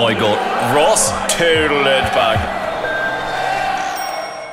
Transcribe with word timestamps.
My 0.00 0.14
god. 0.14 0.74
Ross 0.74 1.10
it 1.42 1.68
back. 2.14 2.40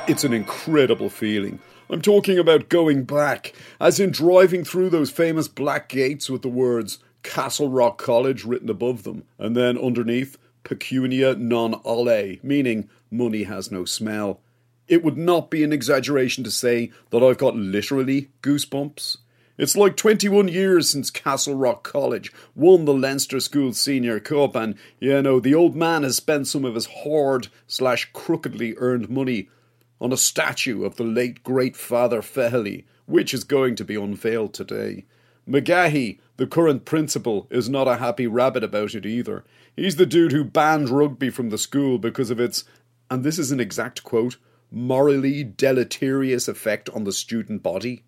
It's 0.06 0.22
an 0.22 0.34
incredible 0.34 1.08
feeling. 1.08 1.58
I'm 1.88 2.02
talking 2.02 2.38
about 2.38 2.68
going 2.68 3.04
back, 3.04 3.54
as 3.80 3.98
in 3.98 4.10
driving 4.10 4.62
through 4.62 4.90
those 4.90 5.10
famous 5.10 5.48
black 5.48 5.88
gates 5.88 6.28
with 6.28 6.42
the 6.42 6.50
words 6.50 6.98
Castle 7.22 7.70
Rock 7.70 7.96
College 7.96 8.44
written 8.44 8.68
above 8.68 9.04
them, 9.04 9.24
and 9.38 9.56
then 9.56 9.78
underneath, 9.78 10.36
pecunia 10.64 11.34
non 11.34 11.80
olet, 11.82 12.44
meaning 12.44 12.90
money 13.10 13.44
has 13.44 13.72
no 13.72 13.86
smell. 13.86 14.42
It 14.86 15.02
would 15.02 15.16
not 15.16 15.50
be 15.50 15.64
an 15.64 15.72
exaggeration 15.72 16.44
to 16.44 16.50
say 16.50 16.92
that 17.08 17.22
I've 17.22 17.38
got 17.38 17.56
literally 17.56 18.28
goosebumps. 18.42 19.16
It's 19.58 19.76
like 19.76 19.96
21 19.96 20.46
years 20.46 20.88
since 20.88 21.10
Castle 21.10 21.56
Rock 21.56 21.82
College 21.82 22.32
won 22.54 22.84
the 22.84 22.94
Leinster 22.94 23.40
School 23.40 23.72
Senior 23.72 24.20
Cup, 24.20 24.54
and, 24.54 24.76
you 25.00 25.20
know, 25.20 25.40
the 25.40 25.54
old 25.54 25.74
man 25.74 26.04
has 26.04 26.14
spent 26.14 26.46
some 26.46 26.64
of 26.64 26.76
his 26.76 26.86
hard 27.02 27.48
slash 27.66 28.08
crookedly 28.12 28.76
earned 28.76 29.10
money 29.10 29.48
on 30.00 30.12
a 30.12 30.16
statue 30.16 30.84
of 30.84 30.94
the 30.94 31.02
late 31.02 31.42
great 31.42 31.76
Father 31.76 32.22
Feherty, 32.22 32.86
which 33.06 33.34
is 33.34 33.42
going 33.42 33.74
to 33.74 33.84
be 33.84 33.96
unveiled 33.96 34.54
today. 34.54 35.06
McGahey, 35.48 36.20
the 36.36 36.46
current 36.46 36.84
principal, 36.84 37.48
is 37.50 37.68
not 37.68 37.88
a 37.88 37.96
happy 37.96 38.28
rabbit 38.28 38.62
about 38.62 38.94
it 38.94 39.04
either. 39.04 39.44
He's 39.74 39.96
the 39.96 40.06
dude 40.06 40.30
who 40.30 40.44
banned 40.44 40.88
rugby 40.88 41.30
from 41.30 41.50
the 41.50 41.58
school 41.58 41.98
because 41.98 42.30
of 42.30 42.38
its, 42.38 42.62
and 43.10 43.24
this 43.24 43.40
is 43.40 43.50
an 43.50 43.58
exact 43.58 44.04
quote, 44.04 44.36
morally 44.70 45.42
deleterious 45.42 46.46
effect 46.46 46.88
on 46.90 47.02
the 47.02 47.12
student 47.12 47.60
body. 47.60 48.04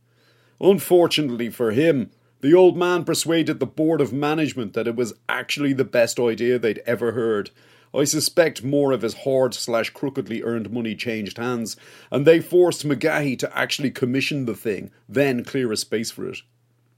Unfortunately 0.61 1.48
for 1.48 1.70
him, 1.70 2.11
the 2.41 2.55
old 2.55 2.77
man 2.77 3.05
persuaded 3.05 3.61
the 3.61 3.66
board 3.66 4.00
of 4.00 4.12
management 4.12 4.72
that 4.75 4.86
it 4.86 4.97
was 4.97 5.14
actually 5.28 5.72
the 5.72 5.84
best 5.84 6.19
idea 6.19 6.58
they'd 6.58 6.83
ever 6.86 7.12
heard. 7.12 7.50
I 7.94 8.05
suspect 8.05 8.62
more 8.62 8.92
of 8.92 9.03
his 9.03 9.14
hard 9.14 9.53
slash 9.53 9.91
crookedly 9.91 10.42
earned 10.42 10.70
money 10.70 10.94
changed 10.94 11.38
hands, 11.38 11.77
and 12.11 12.27
they 12.27 12.41
forced 12.41 12.86
McGahey 12.86 13.38
to 13.41 13.58
actually 13.58 13.91
commission 13.91 14.47
the 14.47 14.55
thing, 14.55 14.91
then 15.08 15.44
clear 15.44 15.72
a 15.72 15.77
space 15.77 16.11
for 16.11 16.28
it. 16.28 16.38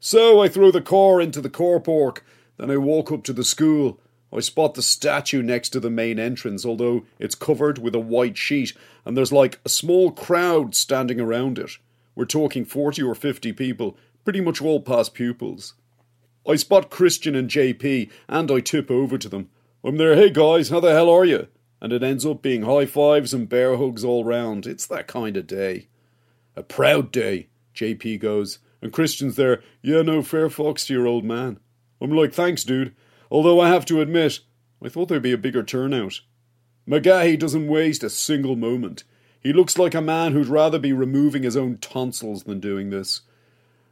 So 0.01 0.41
I 0.41 0.49
throw 0.49 0.71
the 0.71 0.83
car 0.83 1.21
into 1.21 1.41
the 1.41 1.49
car 1.49 1.81
park, 1.81 2.25
then 2.59 2.71
I 2.71 2.77
walk 2.77 3.11
up 3.11 3.25
to 3.25 3.33
the 3.33 3.45
school. 3.45 4.01
I 4.35 4.41
spot 4.41 4.75
the 4.75 4.83
statue 4.83 5.43
next 5.43 5.71
to 5.71 5.81
the 5.81 5.91
main 5.91 6.19
entrance, 6.19 6.65
although 6.65 7.05
it's 7.19 7.35
covered 7.35 7.79
with 7.79 7.95
a 7.95 8.01
white 8.01 8.37
sheet, 8.37 8.73
and 9.05 9.17
there's 9.17 9.33
like 9.33 9.61
a 9.65 9.69
small 9.69 10.11
crowd 10.11 10.75
standing 10.75 11.21
around 11.21 11.59
it. 11.59 11.73
We're 12.15 12.25
talking 12.25 12.65
40 12.65 13.03
or 13.03 13.15
50 13.15 13.53
people, 13.53 13.97
pretty 14.25 14.41
much 14.41 14.61
all 14.61 14.81
past 14.81 15.15
pupils. 15.15 15.75
I 16.47 16.57
spot 16.57 16.91
Christian 16.91 17.35
and 17.35 17.49
JP, 17.49 18.11
and 18.29 18.51
I 18.51 18.61
tip 18.61 18.91
over 18.91 19.17
to 19.17 19.29
them. 19.29 19.49
I'm 19.85 19.97
there, 19.97 20.17
hey 20.17 20.31
guys, 20.31 20.69
how 20.69 20.81
the 20.81 20.91
hell 20.91 21.09
are 21.09 21.25
you? 21.25 21.49
And 21.81 21.93
it 21.93 22.03
ends 22.03 22.27
up 22.27 22.43
being 22.43 22.63
high 22.63 22.87
fives 22.87 23.35
and 23.35 23.49
bear 23.49 23.77
hugs 23.77 24.05
all 24.05 24.25
round. 24.25 24.67
It's 24.67 24.87
that 24.87 25.09
kind 25.09 25.37
of 25.37 25.47
day. 25.47 25.89
A 26.55 26.63
proud 26.63 27.11
day, 27.11 27.49
JP 27.75 28.21
goes. 28.21 28.59
And 28.81 28.93
Christian's 28.93 29.37
there, 29.37 29.63
yeah, 29.83 30.03
no, 30.03 30.23
fair 30.23 30.51
fox 30.51 30.87
to 30.87 30.95
your 30.95 31.07
old 31.07 31.25
man. 31.25 31.59
I'm 32.01 32.11
like, 32.11 32.33
thanks, 32.33 32.65
dude. 32.65 32.95
Although 33.31 33.61
I 33.61 33.69
have 33.69 33.85
to 33.87 34.01
admit, 34.01 34.41
I 34.85 34.89
thought 34.89 35.09
there'd 35.09 35.23
be 35.23 35.33
a 35.33 35.39
bigger 35.39 35.63
turnout. 35.63 36.21
McGahey 36.89 37.39
doesn't 37.39 37.69
waste 37.69 38.03
a 38.03 38.11
single 38.11 38.57
moment. 38.57 39.05
He 39.43 39.53
looks 39.53 39.77
like 39.77 39.95
a 39.95 40.01
man 40.01 40.33
who'd 40.33 40.47
rather 40.47 40.79
be 40.79 40.93
removing 40.93 41.43
his 41.43 41.57
own 41.57 41.79
tonsils 41.79 42.45
than 42.45 42.61
doing 42.61 42.91
this. 42.91 43.23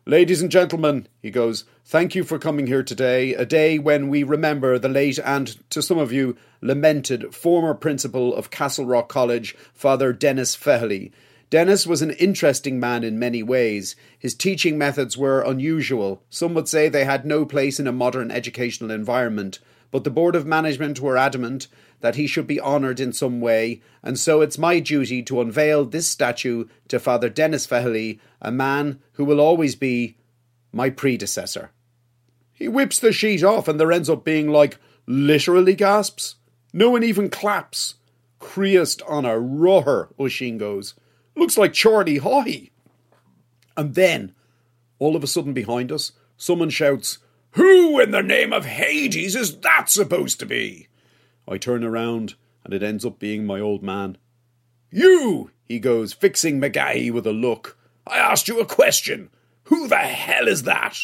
Ladies 0.06 0.40
and 0.40 0.50
gentlemen, 0.50 1.08
he 1.20 1.30
goes, 1.30 1.64
thank 1.84 2.14
you 2.14 2.22
for 2.22 2.38
coming 2.38 2.68
here 2.68 2.84
today, 2.84 3.34
a 3.34 3.44
day 3.44 3.78
when 3.78 4.08
we 4.08 4.22
remember 4.22 4.78
the 4.78 4.88
late 4.88 5.18
and, 5.18 5.58
to 5.70 5.82
some 5.82 5.98
of 5.98 6.12
you, 6.12 6.36
lamented 6.60 7.34
former 7.34 7.74
principal 7.74 8.34
of 8.34 8.50
Castle 8.50 8.86
Rock 8.86 9.08
College, 9.08 9.56
Father 9.74 10.12
Denis 10.12 10.54
Feherty. 10.54 11.12
Denis 11.50 11.84
was 11.84 12.00
an 12.00 12.12
interesting 12.12 12.78
man 12.78 13.02
in 13.02 13.18
many 13.18 13.42
ways. 13.42 13.96
His 14.16 14.36
teaching 14.36 14.78
methods 14.78 15.18
were 15.18 15.42
unusual. 15.42 16.22
Some 16.30 16.54
would 16.54 16.68
say 16.68 16.88
they 16.88 17.04
had 17.04 17.26
no 17.26 17.44
place 17.44 17.80
in 17.80 17.88
a 17.88 17.92
modern 17.92 18.30
educational 18.30 18.92
environment, 18.92 19.58
but 19.90 20.04
the 20.04 20.10
Board 20.10 20.36
of 20.36 20.46
Management 20.46 21.00
were 21.00 21.16
adamant 21.16 21.66
that 22.00 22.16
he 22.16 22.26
should 22.26 22.46
be 22.46 22.60
honoured 22.60 23.00
in 23.00 23.12
some 23.12 23.40
way, 23.40 23.82
and 24.02 24.18
so 24.18 24.40
it's 24.40 24.58
my 24.58 24.80
duty 24.80 25.22
to 25.24 25.40
unveil 25.40 25.84
this 25.84 26.06
statue 26.06 26.66
to 26.88 26.98
Father 26.98 27.28
Denis 27.28 27.66
Feherty, 27.66 28.20
a 28.40 28.50
man 28.50 29.00
who 29.12 29.24
will 29.24 29.40
always 29.40 29.74
be 29.74 30.16
my 30.72 30.90
predecessor. 30.90 31.70
He 32.52 32.68
whips 32.68 32.98
the 32.98 33.12
sheet 33.12 33.42
off, 33.42 33.68
and 33.68 33.80
there 33.80 33.92
ends 33.92 34.10
up 34.10 34.24
being 34.24 34.48
like 34.48 34.78
literally 35.06 35.74
gasps. 35.74 36.36
No 36.72 36.90
one 36.90 37.02
even 37.02 37.30
claps. 37.30 37.94
Creast 38.38 39.02
on 39.08 39.24
a 39.24 39.30
roher, 39.30 40.14
Oisín 40.18 40.58
goes. 40.58 40.94
Looks 41.36 41.58
like 41.58 41.72
Charlie 41.72 42.20
Haughey. 42.20 42.70
And 43.76 43.94
then, 43.94 44.34
all 44.98 45.16
of 45.16 45.24
a 45.24 45.26
sudden 45.26 45.52
behind 45.52 45.90
us, 45.90 46.12
someone 46.36 46.70
shouts, 46.70 47.18
Who 47.52 47.98
in 47.98 48.12
the 48.12 48.22
name 48.22 48.52
of 48.52 48.64
Hades 48.64 49.34
is 49.34 49.58
that 49.60 49.88
supposed 49.88 50.38
to 50.40 50.46
be? 50.46 50.88
I 51.48 51.58
turn 51.58 51.82
around, 51.82 52.34
and 52.64 52.72
it 52.72 52.82
ends 52.82 53.04
up 53.04 53.18
being 53.18 53.44
my 53.44 53.58
old 53.58 53.82
man. 53.82 54.18
You, 54.90 55.50
he 55.64 55.78
goes, 55.78 56.12
fixing 56.12 56.60
McGahey 56.60 57.10
with 57.12 57.26
a 57.26 57.32
look. 57.32 57.76
I 58.06 58.18
asked 58.18 58.48
you 58.48 58.60
a 58.60 58.66
question. 58.66 59.30
Who 59.64 59.88
the 59.88 59.96
hell 59.96 60.48
is 60.48 60.62
that? 60.64 60.96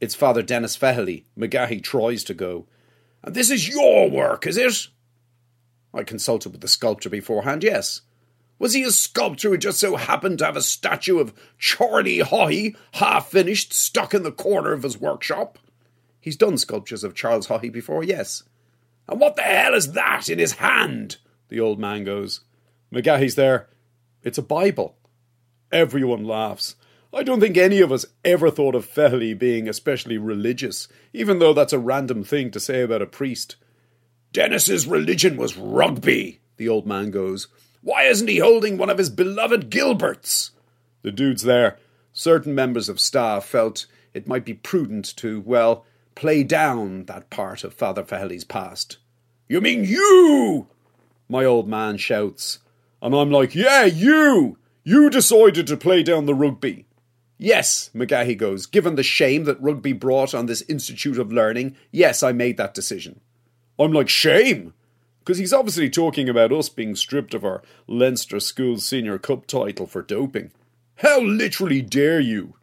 It's 0.00 0.14
Father 0.14 0.42
Denis 0.42 0.76
Feherty. 0.76 1.24
McGahey 1.38 1.82
tries 1.82 2.24
to 2.24 2.34
go. 2.34 2.66
And 3.22 3.34
this 3.34 3.50
is 3.50 3.68
your 3.68 4.08
work, 4.08 4.46
is 4.46 4.56
it? 4.56 4.88
I 5.92 6.04
consulted 6.04 6.52
with 6.52 6.60
the 6.60 6.68
sculptor 6.68 7.10
beforehand, 7.10 7.64
yes. 7.64 8.02
Was 8.60 8.74
he 8.74 8.82
a 8.82 8.90
sculptor 8.90 9.48
who 9.48 9.56
just 9.56 9.80
so 9.80 9.96
happened 9.96 10.38
to 10.38 10.44
have 10.44 10.56
a 10.56 10.62
statue 10.62 11.18
of 11.18 11.32
Charlie 11.58 12.18
Haughey, 12.18 12.76
half 12.92 13.30
finished, 13.30 13.72
stuck 13.72 14.12
in 14.12 14.22
the 14.22 14.30
corner 14.30 14.72
of 14.72 14.82
his 14.82 15.00
workshop? 15.00 15.58
He's 16.20 16.36
done 16.36 16.58
sculptures 16.58 17.02
of 17.02 17.14
Charles 17.14 17.48
Haughey 17.48 17.72
before, 17.72 18.04
yes. 18.04 18.42
And 19.08 19.18
what 19.18 19.36
the 19.36 19.42
hell 19.42 19.72
is 19.72 19.92
that 19.92 20.28
in 20.28 20.38
his 20.38 20.52
hand? 20.52 21.16
The 21.48 21.58
old 21.58 21.80
man 21.80 22.04
goes. 22.04 22.42
McGahey's 22.92 23.34
there. 23.34 23.70
It's 24.22 24.36
a 24.36 24.42
Bible. 24.42 24.94
Everyone 25.72 26.24
laughs. 26.24 26.76
I 27.14 27.22
don't 27.22 27.40
think 27.40 27.56
any 27.56 27.80
of 27.80 27.90
us 27.90 28.04
ever 28.26 28.50
thought 28.50 28.74
of 28.74 28.84
Feherty 28.84 29.32
being 29.32 29.70
especially 29.70 30.18
religious, 30.18 30.86
even 31.14 31.38
though 31.38 31.54
that's 31.54 31.72
a 31.72 31.78
random 31.78 32.24
thing 32.24 32.50
to 32.50 32.60
say 32.60 32.82
about 32.82 33.00
a 33.00 33.06
priest. 33.06 33.56
Denis's 34.32 34.86
religion 34.86 35.38
was 35.38 35.56
rugby, 35.56 36.40
the 36.58 36.68
old 36.68 36.86
man 36.86 37.10
goes. 37.10 37.48
Why 37.82 38.04
isn't 38.04 38.28
he 38.28 38.38
holding 38.38 38.76
one 38.76 38.90
of 38.90 38.98
his 38.98 39.10
beloved 39.10 39.70
Gilberts? 39.70 40.50
The 41.02 41.10
dude's 41.10 41.42
there. 41.42 41.78
Certain 42.12 42.54
members 42.54 42.88
of 42.88 43.00
staff 43.00 43.44
felt 43.44 43.86
it 44.12 44.28
might 44.28 44.44
be 44.44 44.54
prudent 44.54 45.16
to, 45.16 45.40
well, 45.40 45.84
play 46.14 46.42
down 46.42 47.04
that 47.04 47.30
part 47.30 47.64
of 47.64 47.72
Father 47.72 48.04
Feherty's 48.04 48.44
past. 48.44 48.98
You 49.48 49.60
mean 49.60 49.84
you? 49.84 50.68
My 51.28 51.44
old 51.44 51.68
man 51.68 51.96
shouts. 51.96 52.58
And 53.00 53.14
I'm 53.14 53.30
like, 53.30 53.54
yeah, 53.54 53.84
you! 53.84 54.58
You 54.84 55.08
decided 55.10 55.66
to 55.66 55.76
play 55.76 56.02
down 56.02 56.26
the 56.26 56.34
rugby. 56.34 56.86
Yes, 57.38 57.90
McGahey 57.94 58.36
goes, 58.36 58.66
given 58.66 58.96
the 58.96 59.02
shame 59.02 59.44
that 59.44 59.60
rugby 59.62 59.94
brought 59.94 60.34
on 60.34 60.46
this 60.46 60.62
Institute 60.62 61.18
of 61.18 61.32
Learning, 61.32 61.76
yes, 61.90 62.22
I 62.22 62.32
made 62.32 62.58
that 62.58 62.74
decision. 62.74 63.20
I'm 63.78 63.92
like, 63.92 64.10
shame? 64.10 64.74
Because 65.20 65.38
he's 65.38 65.52
obviously 65.52 65.90
talking 65.90 66.28
about 66.28 66.52
us 66.52 66.68
being 66.68 66.96
stripped 66.96 67.34
of 67.34 67.44
our 67.44 67.62
Leinster 67.86 68.40
School 68.40 68.78
Senior 68.78 69.18
Cup 69.18 69.46
title 69.46 69.86
for 69.86 70.02
doping. 70.02 70.50
How 70.96 71.20
literally 71.20 71.82
dare 71.82 72.20
you? 72.20 72.54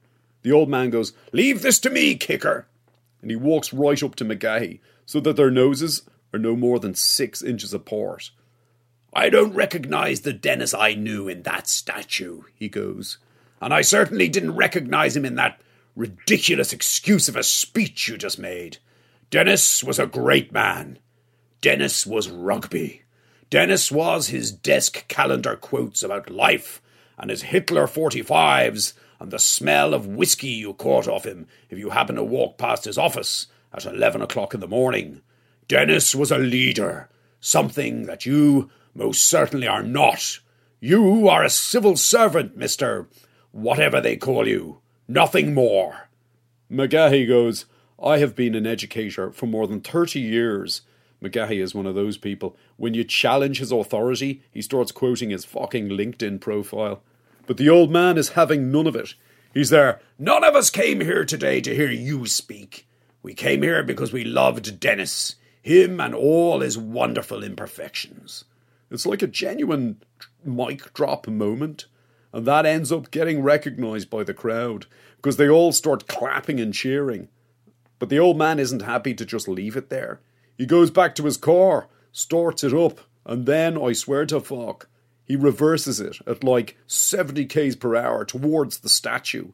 The 0.42 0.51
old 0.51 0.69
man 0.69 0.89
goes, 0.89 1.13
Leave 1.31 1.62
this 1.62 1.80
to 1.80 1.89
me, 1.89 2.15
kicker 2.15 2.68
and 3.21 3.31
he 3.31 3.36
walks 3.36 3.74
right 3.74 4.01
up 4.04 4.15
to 4.15 4.25
McGahey 4.25 4.80
so 5.06 5.19
that 5.19 5.36
their 5.36 5.51
noses 5.51 6.04
are 6.33 6.39
no 6.39 6.56
more 6.56 6.80
than 6.80 6.95
six 6.95 7.42
inches 7.42 7.74
apart. 7.74 8.31
I 9.13 9.30
don't 9.30 9.54
recognise 9.54 10.21
the 10.21 10.33
Denis 10.33 10.74
I 10.74 10.94
knew 10.94 11.27
in 11.27 11.44
that 11.44 11.68
statue, 11.68 12.44
he 12.54 12.69
goes. 12.69 13.18
and 13.62 13.74
I 13.74 13.81
certainly 13.81 14.30
didn't 14.30 14.56
recognize 14.56 15.18
him 15.18 15.25
in 15.25 15.36
that 15.36 15.59
ridiculous 15.95 16.71
excuse 16.71 17.27
of 17.27 17.36
a 17.36 17.44
speech 17.44 18.07
you 18.07 18.18
just 18.18 18.38
made. 18.38 18.77
Denis 19.30 19.83
was 19.83 19.98
a 19.98 20.06
great 20.06 20.51
man. 20.51 21.00
Denis 21.62 22.06
was 22.06 22.30
rugby. 22.30 23.04
Denis 23.50 23.92
was 23.92 24.27
his 24.27 24.51
desk 24.51 25.07
calendar 25.07 25.56
quotes 25.56 26.04
about 26.04 26.30
life 26.30 26.81
and 27.18 27.30
his 27.30 27.44
Hitler 27.44 27.88
45s 27.88 28.94
and 29.19 29.31
the 29.31 29.39
smell 29.39 29.94
of 29.94 30.06
whiskey 30.06 30.50
you 30.50 30.74
caught 30.74 31.07
off 31.07 31.25
him 31.25 31.48
if 31.69 31.77
you 31.77 31.89
happened 31.89 32.18
to 32.18 32.24
walk 32.24 32.57
past 32.57 32.86
his 32.86 32.98
office 32.98 33.48
at 33.74 33.86
11 33.86 34.21
o'clock 34.21 34.54
in 34.54 34.59
the 34.59 34.68
morning. 34.68 35.21
Denis 35.68 36.13
was 36.13 36.31
a 36.31 36.38
leader, 36.38 37.09
something 37.39 38.06
that 38.06 38.25
you 38.25 38.69
most 38.94 39.27
certainly 39.27 39.68
are 39.68 39.83
not. 39.83 40.39
You 40.80 41.27
are 41.27 41.44
a 41.44 41.50
civil 41.50 41.95
servant, 41.98 42.57
Mr. 42.57 43.07
Whatever 43.51 44.00
they 44.00 44.15
call 44.15 44.48
you. 44.48 44.80
Nothing 45.07 45.54
more. 45.54 46.09
McGahey 46.71 47.27
goes, 47.27 47.65
I 48.01 48.19
have 48.19 48.36
been 48.36 48.54
an 48.54 48.68
educator 48.68 49.31
for 49.31 49.48
more 49.48 49.68
than 49.68 49.81
30 49.81 50.19
years. 50.19 50.81
McGahey 51.22 51.62
is 51.62 51.74
one 51.74 51.86
of 51.86 51.96
those 51.96 52.18
people. 52.18 52.56
When 52.75 52.94
you 52.94 53.04
challenge 53.04 53.60
his 53.60 53.72
authority, 53.72 54.44
he 54.52 54.62
starts 54.62 54.92
quoting 54.92 55.31
his 55.31 55.46
fucking 55.46 55.90
LinkedIn 55.90 56.40
profile. 56.40 57.02
But 57.48 57.58
the 57.58 57.69
old 57.69 57.92
man 57.92 58.18
is 58.18 58.30
having 58.30 58.72
none 58.72 58.88
of 58.88 58.96
it. 58.96 59.16
He's 59.54 59.69
there. 59.69 60.00
None 60.19 60.44
of 60.44 60.56
us 60.56 60.69
came 60.69 61.02
here 61.02 61.25
today 61.25 61.62
to 61.62 61.74
hear 61.74 61.90
you 61.90 62.28
speak. 62.28 62.88
We 63.24 63.34
came 63.34 63.64
here 63.64 63.81
because 63.84 64.14
we 64.14 64.24
loved 64.24 64.80
Denis, 64.80 65.36
him 65.62 66.00
and 66.00 66.14
all 66.14 66.60
his 66.60 66.78
wonderful 66.78 67.44
imperfections. 67.44 68.46
It's 68.92 69.06
like 69.06 69.22
a 69.22 69.28
genuine 69.28 70.02
mic 70.46 70.94
drop 70.94 71.28
moment. 71.28 71.88
And 72.31 72.46
that 72.46 72.66
ends 72.66 72.92
up 72.92 73.10
getting 73.10 73.42
recognised 73.42 74.10
by 74.10 74.24
the 74.24 74.34
crowd 74.34 74.86
because 75.16 75.38
they 75.38 75.50
all 75.50 75.72
start 75.72 76.08
clapping 76.08 76.60
and 76.60 76.74
cheering. 76.74 77.30
But 78.00 78.10
the 78.10 78.19
old 78.19 78.38
man 78.38 78.60
isn't 78.60 78.84
happy 78.84 79.14
to 79.16 79.25
just 79.25 79.48
leave 79.48 79.75
it 79.75 79.90
there. 79.90 80.19
He 80.57 80.65
goes 80.65 80.92
back 80.92 81.15
to 81.15 81.25
his 81.25 81.38
car, 81.38 81.88
starts 82.12 82.63
it 82.63 82.74
up, 82.74 83.00
and 83.25 83.45
then, 83.45 83.81
I 83.81 83.94
swear 83.94 84.25
to 84.27 84.39
fuck, 84.39 84.89
he 85.25 85.36
reverses 85.36 86.00
it 86.00 86.19
at 86.25 86.44
like 86.44 86.77
70 86.88 87.45
k's 87.45 87.75
per 87.75 87.95
hour 87.95 88.24
towards 88.24 88.80
the 88.80 88.89
statue. 88.89 89.50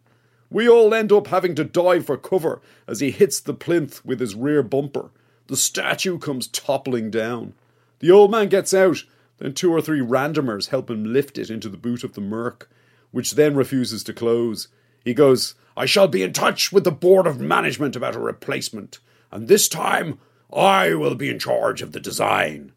We 0.49 0.69
all 0.69 0.93
end 0.93 1.11
up 1.11 1.27
having 1.27 1.55
to 1.55 1.63
dive 1.63 2.05
for 2.05 2.15
cover 2.15 2.61
as 2.87 2.99
he 2.99 3.09
hits 3.09 3.39
the 3.39 3.55
plinth 3.55 4.05
with 4.05 4.19
his 4.19 4.35
rear 4.35 4.61
bumper. 4.61 5.09
The 5.47 5.57
statue 5.57 6.19
comes 6.19 6.47
toppling 6.47 7.09
down. 7.09 7.53
The 7.99 8.11
old 8.11 8.29
man 8.29 8.49
gets 8.49 8.73
out, 8.73 9.03
then 9.39 9.55
two 9.55 9.71
or 9.71 9.81
three 9.81 9.99
randomers 9.99 10.69
help 10.69 10.91
him 10.91 11.11
lift 11.11 11.39
it 11.39 11.49
into 11.49 11.69
the 11.69 11.77
boot 11.77 12.03
of 12.03 12.13
the 12.13 12.21
Merc, 12.21 12.69
which 13.09 13.31
then 13.31 13.55
refuses 13.55 14.03
to 14.03 14.13
close. 14.13 14.67
He 15.03 15.15
goes, 15.15 15.55
I 15.75 15.87
shall 15.87 16.07
be 16.07 16.21
in 16.21 16.33
touch 16.33 16.71
with 16.71 16.83
the 16.83 16.91
board 16.91 17.25
of 17.25 17.39
management 17.39 17.95
about 17.95 18.15
a 18.15 18.19
replacement, 18.19 18.99
and 19.31 19.47
this 19.47 19.67
time 19.67 20.19
I 20.55 20.93
will 20.93 21.15
be 21.15 21.29
in 21.29 21.39
charge 21.39 21.81
of 21.81 21.91
the 21.91 21.99
design. 21.99 22.73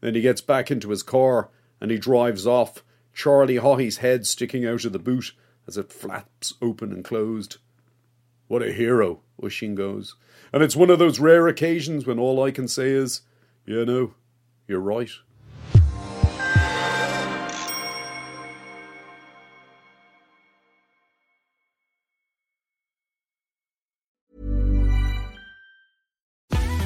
Then 0.00 0.14
he 0.14 0.20
gets 0.20 0.40
back 0.40 0.70
into 0.70 0.90
his 0.90 1.02
car 1.02 1.50
and 1.80 1.90
he 1.90 1.98
drives 1.98 2.46
off, 2.46 2.84
Charlie 3.12 3.56
Haughey's 3.56 3.98
head 3.98 4.26
sticking 4.26 4.64
out 4.64 4.84
of 4.84 4.92
the 4.92 4.98
boot 4.98 5.32
as 5.66 5.76
it 5.76 5.92
flaps 5.92 6.54
open 6.62 6.92
and 6.92 7.04
closed. 7.04 7.58
What 8.46 8.62
a 8.62 8.72
hero, 8.72 9.20
Oisin 9.42 9.74
goes. 9.74 10.14
And 10.52 10.62
it's 10.62 10.76
one 10.76 10.90
of 10.90 10.98
those 10.98 11.20
rare 11.20 11.48
occasions 11.48 12.06
when 12.06 12.18
all 12.18 12.42
I 12.42 12.50
can 12.50 12.68
say 12.68 12.90
is, 12.90 13.22
you 13.66 13.84
know, 13.84 14.14
you're 14.66 14.80
right. 14.80 15.10